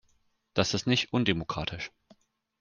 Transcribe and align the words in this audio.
Das 0.55 0.73
ist 0.73 0.87
nicht 0.87 1.13
undemokratisch. 1.13 1.91